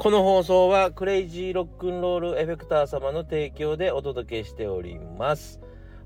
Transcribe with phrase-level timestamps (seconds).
[0.00, 5.60] この放送はクレイジーロックンロールエフェクター様の提供でお届けしております。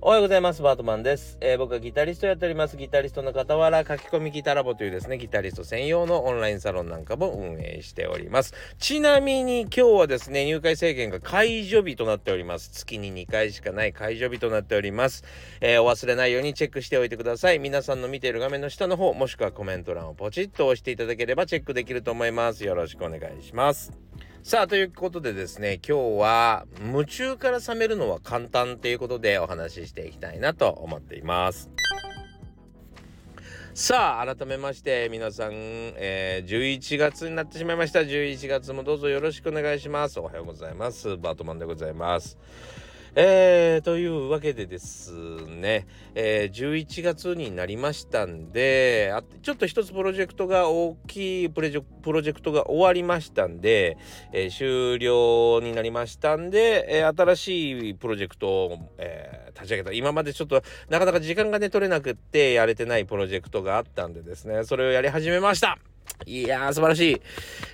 [0.07, 0.61] おはようございます。
[0.61, 1.39] バートマンです。
[1.41, 2.77] えー、僕はギタリストやっております。
[2.77, 8.53] ギタリストの傍ら、書き込みギタラボというですね、ギタリスト専用のオンラインサロンなんかも運営しております。
[8.79, 12.69] ちなみに今日はですね、入会制限が解除日となっております。
[12.71, 15.25] 月に2回しかない解除日となっております。
[15.63, 17.59] えー、お忘れないようにチェックしておいてください。
[17.59, 22.63] 皆さんの見ている画面の下の方、もしくはコメント欄をポチッと押していただければチェックできると思います。
[22.63, 23.91] よろしくお願いします。
[24.47, 31.71] さあ、ということでですね、今日は夢中から覚めるのは簡単ということでお話ししていきたいなと思っています。
[33.73, 38.01] さあ、改めまして皆さん、えー、11月になってしまいました。
[38.01, 40.21] 11月もどうぞよろしくお願いします。
[40.21, 41.17] おはようございます。
[41.17, 42.37] バートマンでございます。
[43.17, 45.13] えー、というわけでです
[45.47, 53.97] ね、えー、11月になりましたんで、あちょっと一つプロジェクトが大きいプロジェクトが終わりましたんで、
[54.33, 59.93] えー、終了になりましたんで、えー、新しいプロジェクトを、え、立ち上げた。
[59.93, 65.79] 今までちょっとなかなか時間がね取れなくってやれてないプロジェクトがあったんでですね、それをやり始めました。
[66.27, 67.21] いやー、素晴らしい。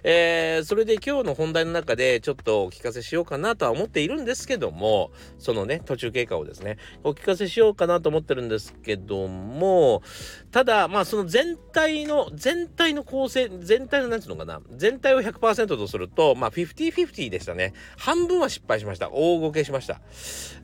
[0.03, 10.03] えー、それで今日の本題の中でちょっとお聞かせしようかなとは思っているんですけども、そのね、途中経過をですね、お聞かせしようかなと思ってるんですけども、
[10.51, 17.73] ただ、まあその全体の、全体の構成、全体のなんていうのかな、全体を100%とすると、まあ50-50でしたね。
[17.97, 19.11] 半分は失敗しました。
[19.13, 20.01] 大ごけしました。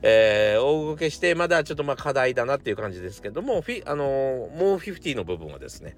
[0.01, 5.95] えー、大ごけして、まだちょっとまあ課題だなっていう感じですけども、フィあのー、もう50の部分はですね、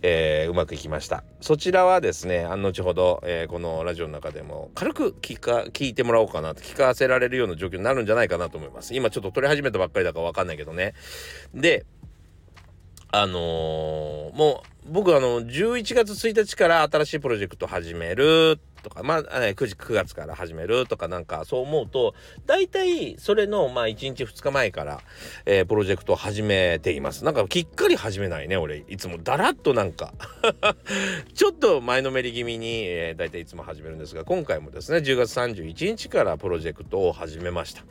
[0.00, 1.15] えー、うまくいきました。
[1.40, 8.94] そちらはですね、あの後ほど、えー、このラジオの中でも軽く聞か、聞いてもらおうかなと、聞かせられるような状況になるんじゃないかなと思います。
[8.94, 10.94] 今ちょっと撮り始めたばっかりだかわかんないけどね。
[11.54, 11.84] で、
[13.12, 22.14] あのー、もう僕あの11月1日から新しいプロジェクト始めるとか、まあ、9, 時9月から始めるとかなんかそう思うと、
[22.46, 25.00] 大体それの、まあ、1日2日前から、
[25.44, 27.24] えー、プロジェクトを始めています。
[27.24, 28.84] なんかきっかり始めないね、俺。
[28.88, 30.12] いつもだらっとなんか
[31.34, 37.84] ちょっと前のめり気味に、えー、大体いつも始めるんですが、今回もですね、10月31日からプロジェクトを始めました。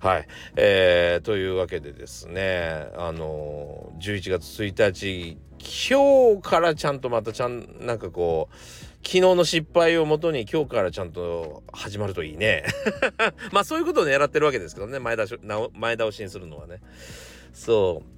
[0.00, 0.28] はい。
[0.56, 8.56] えー、というわけでですね、あのー、11月1日、今日からちゃんとまたちゃん、なんかこう、
[9.06, 12.64] 昨日の失敗をもとに今日からちゃんと始まるといいね。
[13.52, 15.38] まあそういうことを狙ってるわけですけどね、前倒し
[15.72, 16.80] 前倒しにするのはね。
[17.52, 18.17] そう。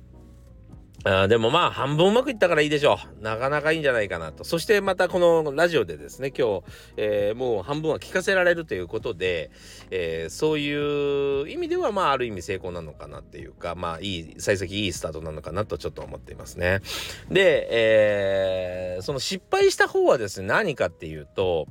[1.04, 3.22] あでもまあ半分うまくいったからいいでしょう。
[3.22, 4.44] なかなかいいんじゃないかなと。
[4.44, 6.62] そしてまたこのラジオでですね、今日、
[6.98, 9.50] えー、もう半分は聞かせられるということで、
[9.90, 16.80] えー、そういう意味ではまあある意味成功なのかなっていうか、まあいい、幸先いいスタートなのかなとちょっと思っていますね。
[17.30, 21.66] で、えー、その失敗した方はですね、何かっていうと、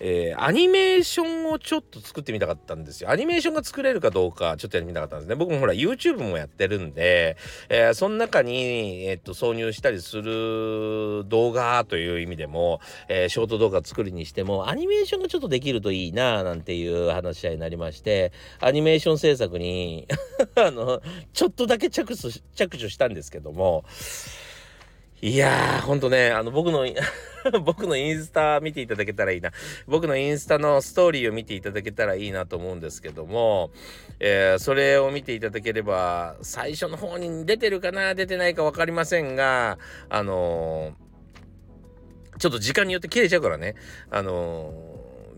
[0.00, 3.10] えー、アニメーションをちょっと作ってみたかったんですよ。
[3.10, 5.34] アニメーションが作れるかどうかちょっとやってみたかったんですね。
[5.34, 7.36] 僕もほら YouTube もやってるんで、
[7.68, 20.06] えー、その中に、えー、っと、挿入したりする動画という意味でも、えー、ショート動画作るにしても、アニメーションがちょっとできるといいななんていう話し合いになりまして、アニメーション制作に
[20.56, 21.02] あの、
[21.32, 23.84] ちょっとだけ着手着手したんですけども、
[25.22, 26.84] いやー、ほんとね、あの、僕の
[27.64, 29.50] 僕のインスタ見ていただけたらいいな。
[29.86, 33.70] 僕のインスタのストーリーを見ていただけたらいいなと思うんですけども、
[34.20, 39.78] えー、それを見ていただければ、最初の方に出てるかな、出てないか分かりませんが、
[40.10, 43.74] あのー、ちょっと時間によって切れちゃうからね、
[44.10, 44.74] あの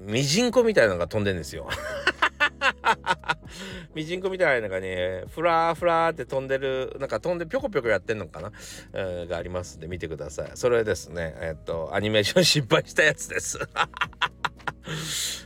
[0.06, 1.68] ー、ミジンコみたいなのが飛んでんですよ。
[3.94, 8.52] ミジンコみたいなのがね、ふらふらって飛んでる、なんか飛んでぴょこぴょこやってんのかな、
[8.92, 10.50] えー、がありますんで見てください。
[10.54, 13.58] それですね、えっと、アニメーション失敗したやつです。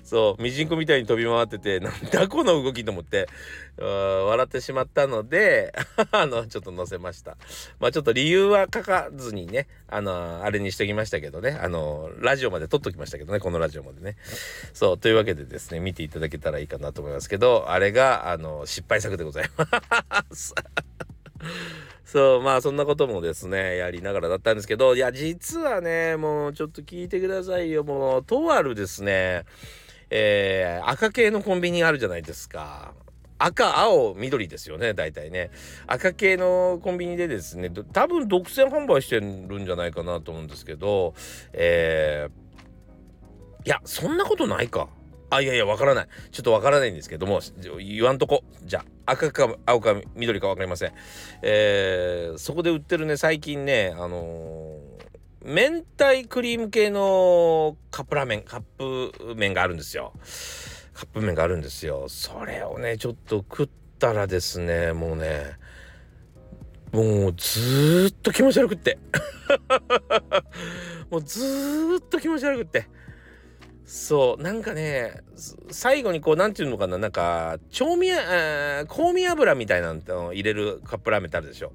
[0.05, 3.29] そう、ミジンコみたいに飛び回ってて、なんだこの動きと思って、
[3.79, 5.73] 笑ってしまったので、
[6.13, 7.37] あの、ちょっと載せました。
[7.81, 14.17] まあちょっと理由は書かずにね、あの、あれにしときましたけどね、あの、ラジオまで撮っときましたけどね、このラジオまでね。
[14.75, 19.67] そう、というわけでですね、見ていただけたらいいかなと思いますけど、あれが、あの、失敗作でございま
[20.33, 20.55] す。
[22.13, 27.85] そう、まあそんなこともですね、やりながらだったんですけど、いや、実はね、もうちょっと聞いてくださいよ。
[27.85, 29.47] もう、とあるですね、
[30.11, 32.93] えー、赤系のコンビニあるじゃないですか。
[33.39, 35.53] 赤、青、緑ですよね、大体ね。
[35.87, 39.25] 赤系のコンビニでですね、多分独占販売してる
[39.59, 41.15] んじゃないかなと思うんですけど、
[41.55, 44.91] えー、いや、そんなことないか。
[45.37, 46.09] あ、いやいや、わからない。
[46.31, 47.41] ちょっとわからないんですけども、
[47.79, 48.45] 言わんとこ。
[48.65, 50.93] じゃあ、赤か青か緑かわかりません。
[51.43, 55.03] えー、そこで売ってるね、最近ね、あのー、
[55.45, 60.13] 明太クリーム系のカップラーメンカップ麺があるんですよ
[60.95, 63.69] カップ麺があるんですよそれをねちょっと食っ
[63.99, 65.57] たらですねもうね
[66.93, 68.99] もうずっと気持ち悪くって
[71.11, 72.87] もうずっと気持ち悪くって
[73.95, 75.21] そうなんかね
[75.71, 81.73] 最後にこう何て言うのかななんか調味香味油みたいなのを入れるカップラーメンってあるでしょ。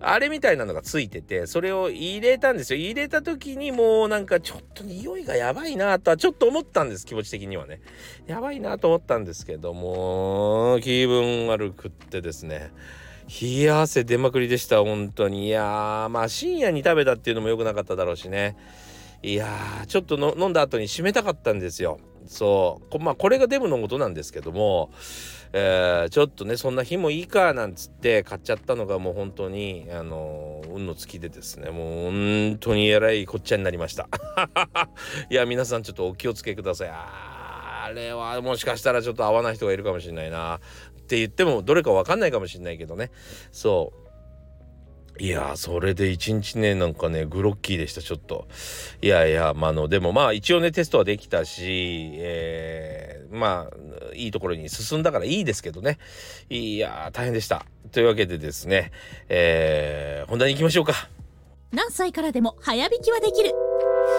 [0.00, 2.80] あれみたいなのがついててそれを入れたんですよ。
[2.80, 7.80] 入れた時にもうなんかちょっと匂いがやばいなとはちょっと思ったんです気持ち的にはね。
[8.26, 12.72] やばいなと思ったんですけども気分悪くってですね。
[13.40, 15.46] 冷や汗出まくりでした本当に。
[15.46, 18.56] いやまあ深夜に食べたっていうのも良くなかっただろうしね。
[19.22, 22.00] いやーちょっと飲んだ後に締めたかったんですよ。
[22.26, 22.98] そう。
[22.98, 24.90] まあこれがデブのことなんですけども、
[25.52, 31.70] えー、ちょっとねそんな日もいいかなんつって買っちゃったのがもう本当にあの、運の尽きでですね。
[31.70, 34.08] もう本当にえらいこっちゃになりました。
[35.30, 36.90] いや皆さんちょっとお気をつけください。
[36.90, 40.56] あれはもしかしたらちょっと合わない人がいるかもしれないな。
[40.56, 43.10] って言ってもどれか分かんないかもしれないけどね。
[43.50, 44.01] そう。
[45.18, 48.48] いやそれで一日ねなんかねグロッキーでしたちょっと。
[49.02, 55.98] いやいやまあのでもまあ一応ねテストはできたし、えー、まあいいところに進んだからいいですけどね。
[56.48, 57.66] いや大変でした。
[57.92, 58.90] というわけでですね
[59.28, 61.08] えー、本題に行きましょうか。
[61.72, 63.50] 何歳からでも早弾きはできる。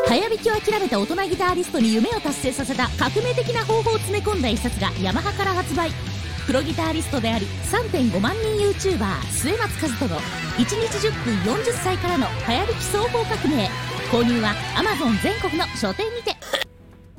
[0.07, 6.12] 早弾きを諦めた大人ギタリストに夢を達成させた革命的な方法を詰め込んだ一冊がヤマハから発売。
[6.45, 13.69] プロギタリストであり3.5万人 YouTuber 末松和人の1日10分40歳からの流行りき総合革命
[14.12, 16.36] 購入は Amazon 全国の書店にて。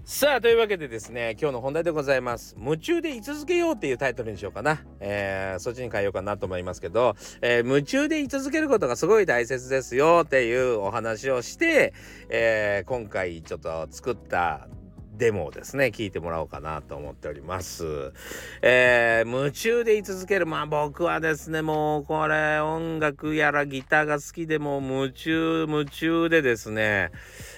[0.04, 2.54] さあというわけでですね今日の本題でございます。
[2.58, 11.94] 夢中で居続けようっていうタイトルにしようかな、えー、そっちに変えようかなと思いますけど、えー、夢中で居続けることがすごい大切ですよっていうお話をして、
[12.28, 14.68] えー、今回ちょっと作った
[15.16, 18.12] デモをですね聞いてもらおうかなと思っております。
[18.62, 27.10] えー、夢中で居続けるまあ僕はですねもうこれ音楽やらギターが好きでも夢中夢中でですね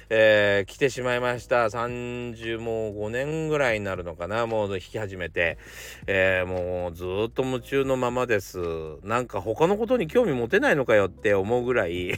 [0.08, 1.66] えー、来てしまいました。
[1.66, 4.46] 30もう5年ぐらいになるのかな。
[4.46, 5.58] もう弾き始めて、
[6.06, 8.58] えー、もうずっと夢中のままです。
[9.02, 12.12] なんか他のことに興味持てないのかよって思うぐらい。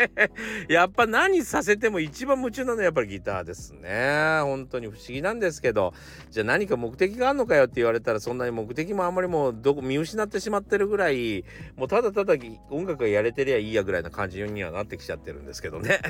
[0.68, 4.40] やっぱ何させても一番夢中なのはやっぱりギターですね。
[4.42, 5.92] 本当に不思議なんですけど。
[6.30, 11.44] じゃあ何か目的があるのかよって言われたらそんなに目的もあんまりもうどこ見失ってしまってるぐらい
[11.76, 12.34] もうただただ
[12.70, 16.00] 音楽がやれてりゃいいやぐらいな感じにはなってきちゃってるんですけどね。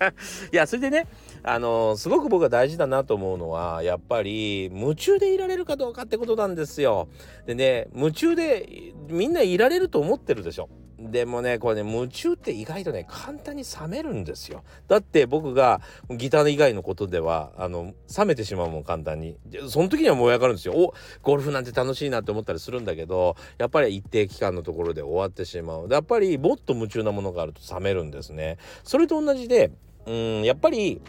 [0.52, 1.06] いやそれでね
[1.42, 7.08] あのすごく僕が大事だなと思うのはやっぱり夢中でいられるかどうかってことなんですよ。
[7.46, 10.68] でね夢中でみんないられると思ってるでしょ。
[10.98, 14.64] でもねこれね夢中って意外とね簡単に冷めるんですよ。
[14.88, 19.36] だって僕がギター以外のことではあの冷めてしまうもん簡単に。
[19.68, 20.74] その時には燃え上がるんですよ。
[20.74, 25.88] おゴルフなんて楽しいなって思ったりするんだけどやっぱり一定期間のところで終わってしまう。
[25.90, 28.56] やっぱりもっと夢中なものがあると冷めるんですね。
[28.82, 29.70] それと同じで
[30.06, 31.00] うんやっぱり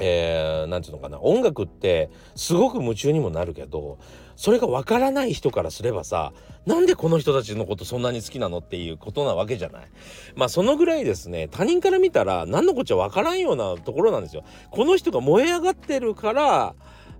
[0.00, 3.98] えー、て言うのかな音楽ってすごく夢中にもなるけど
[4.36, 6.32] それがわからない人からすればさ
[6.66, 9.88] なんでこの人たちのことそんなに好きなのっていうことなわけじゃない。
[10.36, 14.44] まあそのぐらいですね他人から見たら何のこっちゃわからんようなところなんですよ。
[14.70, 16.74] この人が燃え上がってるから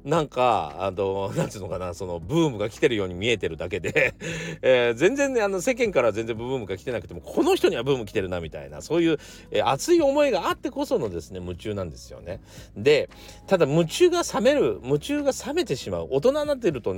[0.05, 4.15] なんかあのなんつうのかなそのブームが来てるように見えてるだけで
[4.63, 9.19] えー、全然ねあの世間から全然ブームが来てなくてもこの人にはブーム来てるなみたいなそういう、
[9.51, 12.41] えー、熱い思いがあってこそのですね夢中なんですよね。
[12.77, 13.11] で
[13.47, 16.97] ただ夢中が冷める夢中が冷めてしまう大人になってると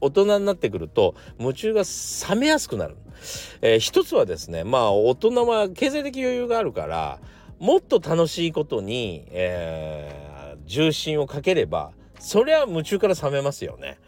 [0.00, 1.82] 大人になってくると夢中が
[2.28, 2.96] 冷めやすくなる。
[3.62, 7.20] えー、一つはですねまあ大人は経済的余裕があるから
[7.58, 13.98] もっと楽しいことに、えー、重心をかければそりゃ夢中から冷めますよね。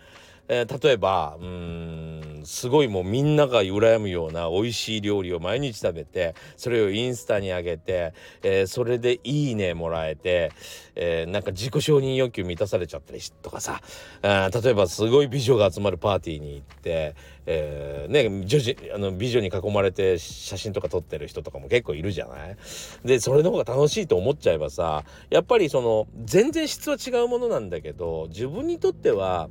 [0.53, 10.51] えー、例えばうーんすごいもうみんなが羨むような美味しい料理を毎日食べてそれをインスタに上げて、えー、それで「いいね」もらえて、
[10.97, 13.81] えー、なんか自己承認欲求満たされちゃったりとかさ
[14.23, 17.15] あ例えばすごい美女が集まるパーティーに行って、
[17.47, 22.57] えー、ね女児あの美女に囲まれて写真とか撮ってる人とかも結構いるじゃない？
[23.05, 29.49] でそれの方が楽しいと思っちゃえばさやっぱりその全然質は違うものなんだけど自分にとっては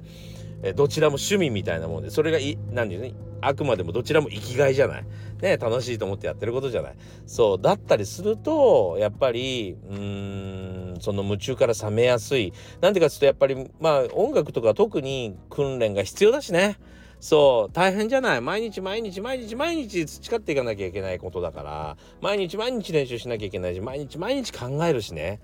[0.63, 5.05] えどちらも趣味みたいなもんでそれがい何て言うのあくまでもどちらも生きがいじゃない。
[5.41, 6.95] ね楽しいと思ってやってることじゃない。
[7.25, 12.51] そうだったりするとやっぱりうーんその夢中から冷めやすい。
[12.81, 16.77] なんでかっていうとやっぱりまあ音楽とか特に訓練が必要だしね。
[17.19, 18.41] そう大変じゃない？
[18.41, 21.97] 毎日毎日毎日毎日培っていかなきゃいけないことだから。
[22.21, 25.41] 毎日毎日練習しなきゃいけないし毎日毎日考えるしね。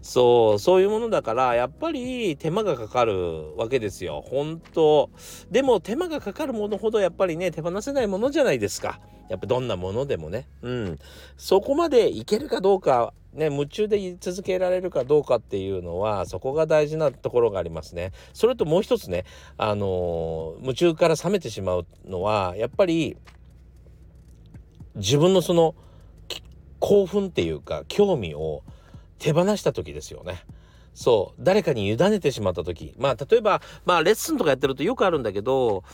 [0.00, 4.22] そうそういうものだからやっぱり手間がかかるわけですよ。
[4.26, 5.10] 本当。
[5.50, 9.00] でも手間がかかるものほどやっぱりね手放せないものじゃないですか。
[9.28, 10.48] やっぱどんなものでもね。
[10.62, 10.98] うん。
[11.36, 18.12] そこまでいけるかどうかね、夢中で言い続けられるかどうかっていうのはそこが大事なところがありますね。
[18.32, 19.24] それともう一つね、
[19.56, 23.16] あのー、夢中から冷めてしまうのはやっぱり
[24.96, 25.74] 自分のその
[26.80, 28.62] 興奮っていうか興味を
[29.18, 30.44] 手放した時ですよね。
[30.92, 35.84] そう誰かに委ねてしまった時まあ例えばまあレッスンとかやってるとよくあるんだけど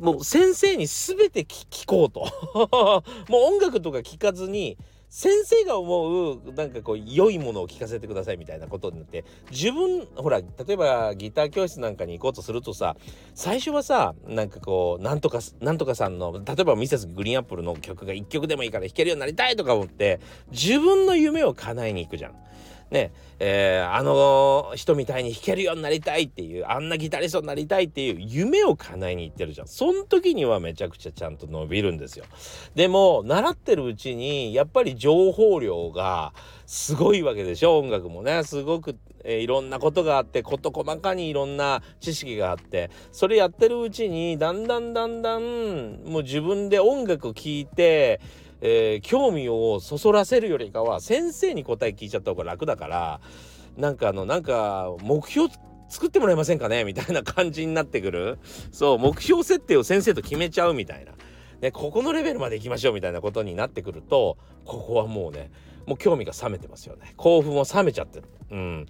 [0.00, 2.26] もう先生に全て聞こうと
[3.30, 4.76] もう音楽とか聞かずに
[5.16, 12.96] 先生が思うなんかこう良いものを聞かせてくださいみたいなことになって自分ほら例えばギター教室なんかに行こうとするとさ
[13.32, 20.18] 最初はさなんかこうなんとかなんとかさんの例えばミセスグリーンアップルの曲が1曲でもいいから弾けるようになりたいとか思って
[20.50, 22.34] 自分の夢を叶えに行くじゃん。
[22.90, 29.68] ねえー、あの人みたいに弾けるようになりたいっていうあんなギタリストになりたいっていう夢を叶えに行ってるじゃん。
[29.68, 32.24] そん時にはめちゃくちゃちゃんと伸びるんですよ。
[32.74, 36.32] でも習ってるうちにやっぱり情報量が
[36.66, 38.44] すごいわけでしょ音楽もね。
[38.44, 42.90] すごく、えー、いろんなことがあって事細かにいろんな知識があって。
[43.10, 45.42] それやってるうちにだんだんだんだん
[46.06, 48.20] もう自分で音楽を聴いて
[48.66, 53.20] えー、興味をそそらせるよりかは先生に答え聞いちゃった方が楽だから
[53.76, 55.52] なんかあのなんか目標
[55.90, 58.38] 作ってもらえませんかねみたいな感じになってくる。
[58.72, 61.12] そう目標設定を先生と決めちゃうみたいな、
[61.60, 65.50] ね、ここのレベルまで行きましょうみたいなことになってくるとここはもうね
[65.86, 67.12] もう興味が冷めてますよね。
[67.18, 68.28] 興奮も冷めちゃってる。
[68.50, 68.86] うん。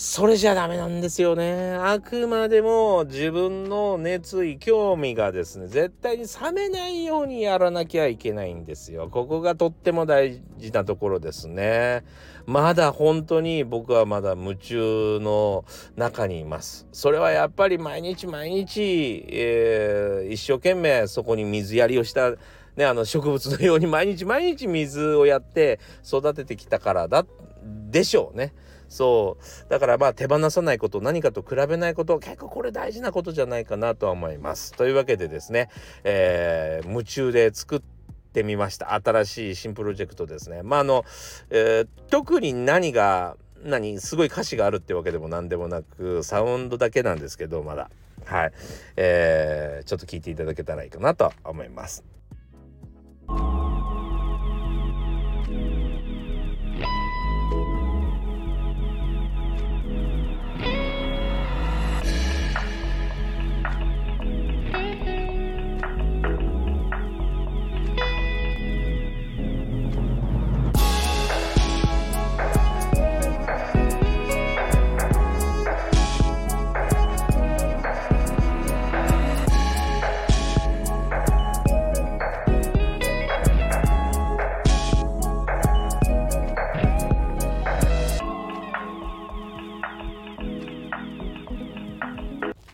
[0.00, 1.74] それじゃダメなんですよね。
[1.74, 9.08] あくまでも自分の熱意、興味がですね、絶対に冷めないようにやらなきゃいけないんですよ。
[9.10, 12.04] ここがとっても大事なところですね。
[12.46, 15.64] まだ本当に僕はまだ夢中の
[15.96, 16.86] 中にいます。
[16.92, 22.34] それはやっぱり毎日毎日、えー、一生懸命そこに水やりをした
[22.76, 27.26] ね、あの植物のように毎日毎日水をやって育ててきたからだ
[27.90, 28.54] でしょうね。
[28.88, 34.72] そうだからまあ手放さないこと何かと比べないこと結構これ大事なことじゃないかなとは思います。
[34.72, 35.68] というわけでですね、
[36.04, 37.82] えー、夢中で作っ
[38.32, 40.62] てみました新しい新プロジェクトですね。
[40.62, 41.04] まああの、
[41.50, 47.90] えー、特に何が何すごい歌詞があるってわけでも何でもなくサウンドだけなんですけどまだ
[48.24, 48.52] はい、
[48.96, 52.04] えー、ちょっと聞いていただけたらいいかなと思います。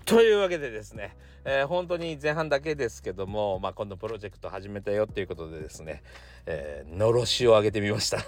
[0.04, 6.02] というわけでですね、えー、本当に前半だけですけども、まあ、今度プロジェクト始めたよっていうことでですね、
[6.46, 8.18] えー、のろしを上げてみました。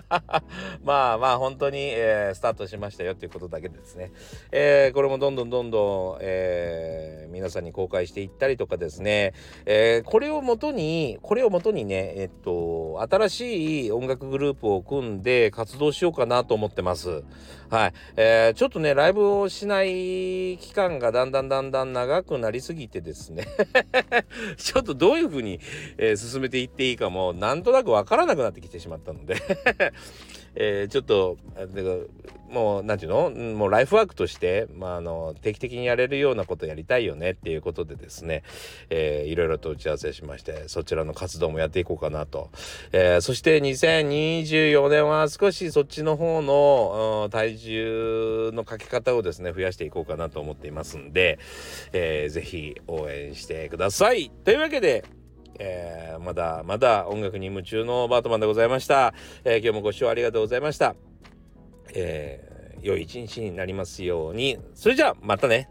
[0.82, 4.12] まあまあ本当に、えー、スタートしましたよっていうことだけですね、
[4.52, 9.34] えー、これもどんどんどんどん、えー、皆さんに公開していったりとかですね、
[9.66, 17.22] えー、これをもとにこれをもとにねえっと新しい音楽グループを組んで活動しようかなと思ってます。
[17.70, 23.46] はい、え、ちょっとねライブをしない期間がだんだんだんだん長くなりすぎてですね。
[24.56, 25.60] ちょっとどういうふうに、
[25.98, 29.36] えー、進めていっていいかもなんとなくわからなくなってきてしまったので。
[30.54, 31.36] えー、ちょっと
[32.50, 33.54] もう何て言うの？
[33.54, 38.42] もうライフワークとして、まあ、あの定期的にやれるようなことやりたいよねっていうことでですね、
[38.90, 42.50] えー、いろいろと打ち合わせしましてそちらの活動もやっていこうかなと、
[42.92, 51.38] えー、そして2024年は少しそっちの方の体重のかけ方をですね増やしていこうかなと思っていますんで、
[51.92, 54.32] えー、ぜひ応援してください。
[54.44, 55.04] というわけで
[55.62, 59.12] えー、まだまだ音楽に夢中のバートマンでございました、
[59.44, 60.96] えー、今日もご視聴ありがとうございました、
[61.94, 64.58] えー、良い一日になりますように。
[64.74, 65.68] それじゃあまたね。